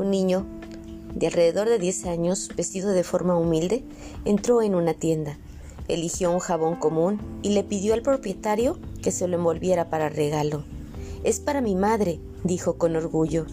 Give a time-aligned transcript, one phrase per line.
[0.00, 0.46] Un niño
[1.14, 3.84] de alrededor de 10 años, vestido de forma humilde,
[4.24, 5.36] entró en una tienda,
[5.88, 10.64] eligió un jabón común y le pidió al propietario que se lo envolviera para regalo.
[11.22, 13.44] Es para mi madre, dijo con orgullo.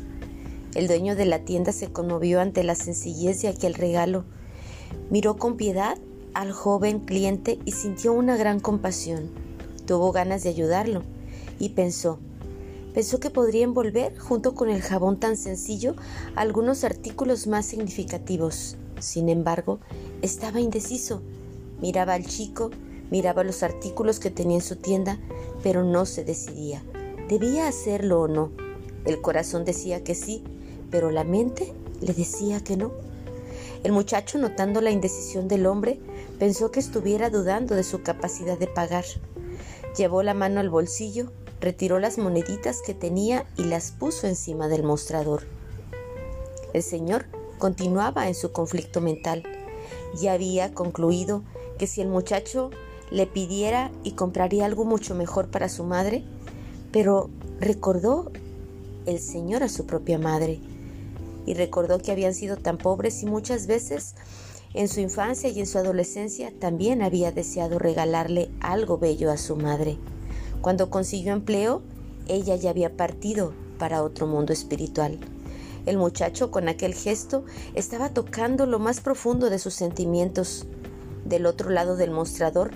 [0.73, 4.23] El dueño de la tienda se conmovió ante la sencillez de aquel regalo.
[5.09, 5.97] Miró con piedad
[6.33, 9.31] al joven cliente y sintió una gran compasión.
[9.85, 11.03] Tuvo ganas de ayudarlo
[11.59, 12.19] y pensó,
[12.97, 15.95] pensó que podría envolver, junto con el jabón tan sencillo,
[16.35, 18.75] algunos artículos más significativos.
[18.99, 19.77] Sin embargo,
[20.23, 21.21] estaba indeciso.
[21.79, 22.71] Miraba al chico,
[23.11, 25.19] miraba los artículos que tenía en su tienda,
[25.61, 26.81] pero no se decidía.
[27.29, 28.49] ¿Debía hacerlo o no?
[29.05, 30.43] El corazón decía que sí,
[30.89, 32.93] pero la mente le decía que no.
[33.83, 35.99] El muchacho, notando la indecisión del hombre,
[36.39, 39.05] pensó que estuviera dudando de su capacidad de pagar.
[39.95, 44.83] Llevó la mano al bolsillo retiró las moneditas que tenía y las puso encima del
[44.83, 45.43] mostrador.
[46.73, 47.25] El señor
[47.57, 49.43] continuaba en su conflicto mental.
[50.19, 51.43] Ya había concluido
[51.77, 52.69] que si el muchacho
[53.09, 56.23] le pidiera y compraría algo mucho mejor para su madre,
[56.91, 57.29] pero
[57.59, 58.31] recordó
[59.05, 60.59] el señor a su propia madre
[61.45, 64.15] y recordó que habían sido tan pobres y muchas veces
[64.73, 69.55] en su infancia y en su adolescencia también había deseado regalarle algo bello a su
[69.55, 69.97] madre.
[70.61, 71.81] Cuando consiguió empleo,
[72.27, 75.19] ella ya había partido para otro mundo espiritual.
[75.85, 80.65] El muchacho con aquel gesto estaba tocando lo más profundo de sus sentimientos.
[81.23, 82.71] Del otro lado del mostrador,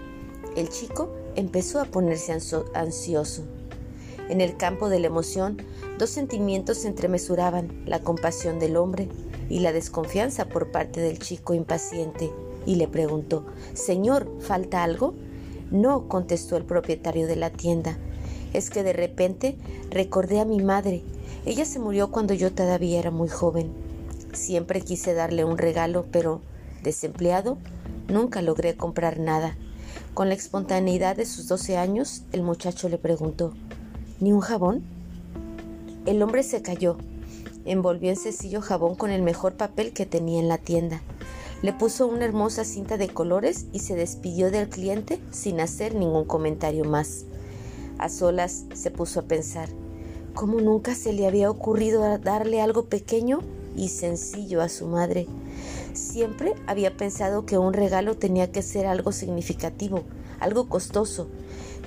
[0.55, 2.37] el chico empezó a ponerse
[2.73, 3.43] ansioso.
[4.29, 5.57] En el campo de la emoción,
[5.97, 9.09] dos sentimientos se entremesuraban, la compasión del hombre
[9.49, 12.31] y la desconfianza por parte del chico impaciente,
[12.65, 15.15] y le preguntó, Señor, ¿falta algo?
[15.71, 17.97] No, contestó el propietario de la tienda.
[18.53, 19.57] Es que de repente
[19.89, 21.01] recordé a mi madre.
[21.45, 23.71] Ella se murió cuando yo todavía era muy joven.
[24.33, 26.41] Siempre quise darle un regalo, pero,
[26.83, 27.57] desempleado,
[28.09, 29.55] nunca logré comprar nada.
[30.13, 33.53] Con la espontaneidad de sus doce años, el muchacho le preguntó,
[34.19, 34.83] ¿Ni un jabón?
[36.05, 36.97] El hombre se calló.
[37.63, 41.01] Envolvió en sencillo jabón con el mejor papel que tenía en la tienda.
[41.61, 46.25] Le puso una hermosa cinta de colores y se despidió del cliente sin hacer ningún
[46.25, 47.25] comentario más.
[47.99, 49.69] A solas se puso a pensar,
[50.33, 53.41] ¿cómo nunca se le había ocurrido darle algo pequeño
[53.77, 55.27] y sencillo a su madre?
[55.93, 60.01] Siempre había pensado que un regalo tenía que ser algo significativo,
[60.39, 61.27] algo costoso,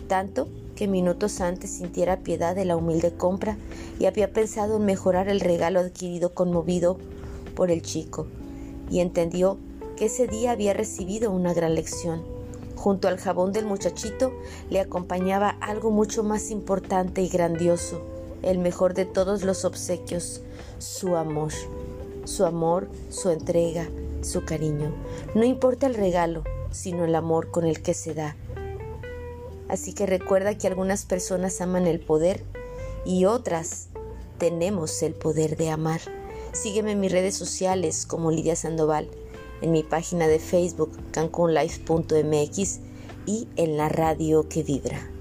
[0.06, 0.46] tanto
[0.76, 3.56] que minutos antes sintiera piedad de la humilde compra
[3.98, 6.96] y había pensado en mejorar el regalo adquirido conmovido
[7.56, 8.28] por el chico
[8.91, 9.59] y entendió
[9.97, 12.22] que ese día había recibido una gran lección.
[12.77, 14.33] Junto al jabón del muchachito
[14.71, 18.03] le acompañaba algo mucho más importante y grandioso,
[18.43, 20.43] el mejor de todos los obsequios,
[20.78, 21.53] su amor.
[22.25, 23.89] Su amor, su entrega,
[24.22, 24.95] su cariño.
[25.34, 28.37] No importa el regalo, sino el amor con el que se da.
[29.69, 32.43] Así que recuerda que algunas personas aman el poder
[33.05, 33.89] y otras
[34.39, 36.01] tenemos el poder de amar.
[36.54, 39.10] Sígueme en mis redes sociales como Lidia Sandoval,
[39.60, 42.81] en mi página de Facebook cancunlife.mx
[43.26, 45.13] y en la radio que vibra.